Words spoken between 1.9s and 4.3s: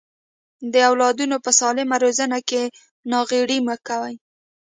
روزنه کې ناغيړي مکوئ.